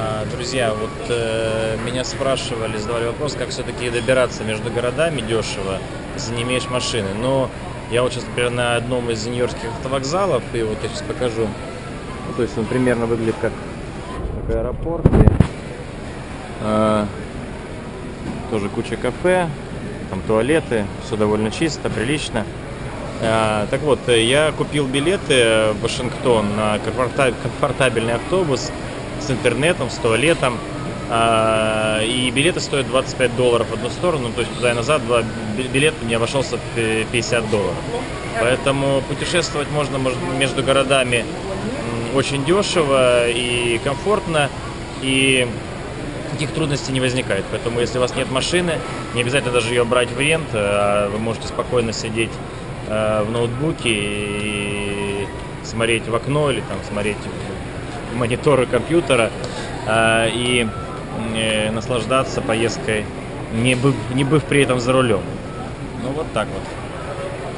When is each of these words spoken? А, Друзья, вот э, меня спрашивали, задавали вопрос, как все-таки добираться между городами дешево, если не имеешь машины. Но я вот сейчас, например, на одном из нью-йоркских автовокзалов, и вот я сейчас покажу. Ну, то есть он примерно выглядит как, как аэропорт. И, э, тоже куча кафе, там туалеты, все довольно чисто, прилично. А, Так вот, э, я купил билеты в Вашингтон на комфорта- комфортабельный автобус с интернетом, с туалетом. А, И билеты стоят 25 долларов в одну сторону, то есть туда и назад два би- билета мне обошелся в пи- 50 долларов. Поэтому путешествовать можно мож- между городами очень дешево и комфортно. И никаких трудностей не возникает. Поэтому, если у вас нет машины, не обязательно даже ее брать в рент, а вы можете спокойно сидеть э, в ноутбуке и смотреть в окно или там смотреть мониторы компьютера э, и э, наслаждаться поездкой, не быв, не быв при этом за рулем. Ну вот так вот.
А, 0.00 0.24
Друзья, 0.30 0.72
вот 0.74 0.90
э, 1.08 1.76
меня 1.84 2.04
спрашивали, 2.04 2.76
задавали 2.76 3.06
вопрос, 3.06 3.34
как 3.34 3.48
все-таки 3.48 3.90
добираться 3.90 4.44
между 4.44 4.70
городами 4.70 5.20
дешево, 5.20 5.78
если 6.14 6.36
не 6.36 6.42
имеешь 6.42 6.68
машины. 6.70 7.08
Но 7.20 7.50
я 7.90 8.02
вот 8.04 8.12
сейчас, 8.12 8.24
например, 8.28 8.50
на 8.52 8.76
одном 8.76 9.10
из 9.10 9.26
нью-йоркских 9.26 9.68
автовокзалов, 9.78 10.44
и 10.54 10.62
вот 10.62 10.78
я 10.84 10.88
сейчас 10.88 11.02
покажу. 11.02 11.48
Ну, 12.28 12.34
то 12.36 12.42
есть 12.42 12.56
он 12.56 12.66
примерно 12.66 13.06
выглядит 13.06 13.34
как, 13.40 13.52
как 14.46 14.56
аэропорт. 14.56 15.04
И, 15.06 15.26
э, 16.60 17.04
тоже 18.52 18.68
куча 18.68 18.96
кафе, 18.96 19.48
там 20.10 20.20
туалеты, 20.28 20.84
все 21.04 21.16
довольно 21.16 21.50
чисто, 21.50 21.90
прилично. 21.90 22.44
А, 23.20 23.66
Так 23.68 23.80
вот, 23.80 23.98
э, 24.08 24.22
я 24.22 24.52
купил 24.52 24.86
билеты 24.86 25.72
в 25.72 25.82
Вашингтон 25.82 26.54
на 26.56 26.78
комфорта- 26.78 27.34
комфортабельный 27.42 28.14
автобус 28.14 28.70
с 29.20 29.30
интернетом, 29.30 29.90
с 29.90 29.96
туалетом. 29.96 30.58
А, 31.10 32.02
И 32.02 32.30
билеты 32.30 32.60
стоят 32.60 32.86
25 32.88 33.34
долларов 33.36 33.68
в 33.70 33.74
одну 33.74 33.88
сторону, 33.90 34.30
то 34.34 34.40
есть 34.42 34.54
туда 34.54 34.72
и 34.72 34.74
назад 34.74 35.04
два 35.06 35.22
би- 35.56 35.62
билета 35.72 35.96
мне 36.04 36.16
обошелся 36.16 36.56
в 36.58 36.60
пи- 36.74 37.04
50 37.10 37.48
долларов. 37.50 37.74
Поэтому 38.40 39.02
путешествовать 39.08 39.70
можно 39.70 39.96
мож- 39.96 40.36
между 40.38 40.62
городами 40.62 41.24
очень 42.14 42.44
дешево 42.44 43.28
и 43.28 43.80
комфортно. 43.82 44.48
И 45.02 45.46
никаких 46.32 46.50
трудностей 46.52 46.92
не 46.92 47.00
возникает. 47.00 47.44
Поэтому, 47.50 47.80
если 47.80 47.98
у 47.98 48.00
вас 48.02 48.14
нет 48.14 48.30
машины, 48.30 48.74
не 49.14 49.22
обязательно 49.22 49.52
даже 49.52 49.70
ее 49.74 49.84
брать 49.84 50.10
в 50.10 50.20
рент, 50.20 50.48
а 50.52 51.08
вы 51.10 51.18
можете 51.18 51.48
спокойно 51.48 51.92
сидеть 51.92 52.30
э, 52.88 53.24
в 53.26 53.30
ноутбуке 53.30 53.88
и 53.90 55.26
смотреть 55.64 56.06
в 56.06 56.14
окно 56.14 56.50
или 56.50 56.60
там 56.60 56.78
смотреть 56.90 57.16
мониторы 58.18 58.66
компьютера 58.66 59.30
э, 59.86 60.30
и 60.30 60.68
э, 61.34 61.70
наслаждаться 61.70 62.40
поездкой, 62.40 63.04
не 63.54 63.74
быв, 63.74 63.94
не 64.14 64.24
быв 64.24 64.44
при 64.44 64.62
этом 64.62 64.80
за 64.80 64.92
рулем. 64.92 65.20
Ну 66.02 66.10
вот 66.10 66.26
так 66.34 66.48
вот. 66.48 66.87